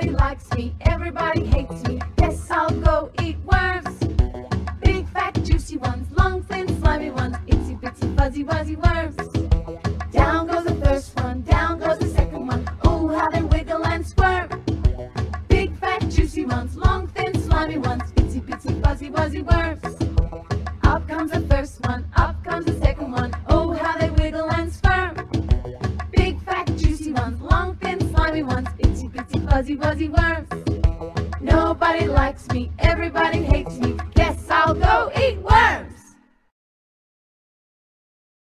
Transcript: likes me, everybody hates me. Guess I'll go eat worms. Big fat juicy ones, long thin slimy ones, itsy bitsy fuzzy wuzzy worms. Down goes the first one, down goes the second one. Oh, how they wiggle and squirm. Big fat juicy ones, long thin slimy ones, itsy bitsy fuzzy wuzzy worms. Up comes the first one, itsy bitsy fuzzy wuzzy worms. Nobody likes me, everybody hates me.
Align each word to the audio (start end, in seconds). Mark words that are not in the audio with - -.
likes 0.00 0.50
me, 0.54 0.74
everybody 0.80 1.44
hates 1.44 1.82
me. 1.84 2.00
Guess 2.16 2.50
I'll 2.50 2.70
go 2.70 3.10
eat 3.20 3.36
worms. 3.44 3.98
Big 4.80 5.06
fat 5.10 5.34
juicy 5.44 5.76
ones, 5.76 6.10
long 6.16 6.42
thin 6.44 6.66
slimy 6.80 7.10
ones, 7.10 7.36
itsy 7.46 7.78
bitsy 7.78 8.16
fuzzy 8.16 8.44
wuzzy 8.44 8.76
worms. 8.76 9.16
Down 10.10 10.46
goes 10.46 10.64
the 10.64 10.74
first 10.76 11.14
one, 11.20 11.42
down 11.42 11.78
goes 11.78 11.98
the 11.98 12.08
second 12.08 12.46
one. 12.46 12.66
Oh, 12.84 13.08
how 13.08 13.28
they 13.30 13.42
wiggle 13.42 13.86
and 13.86 14.06
squirm. 14.06 14.48
Big 15.48 15.76
fat 15.76 16.08
juicy 16.08 16.46
ones, 16.46 16.74
long 16.76 17.06
thin 17.08 17.38
slimy 17.42 17.78
ones, 17.78 18.10
itsy 18.12 18.40
bitsy 18.40 18.82
fuzzy 18.82 19.10
wuzzy 19.10 19.42
worms. 19.42 19.84
Up 20.84 21.06
comes 21.06 21.32
the 21.32 21.40
first 21.42 21.84
one, 21.86 22.08
itsy 29.02 29.10
bitsy 29.10 29.38
fuzzy 29.50 29.76
wuzzy 29.76 30.08
worms. 30.08 30.48
Nobody 31.40 32.06
likes 32.06 32.48
me, 32.50 32.70
everybody 32.78 33.42
hates 33.42 33.78
me. 33.78 33.81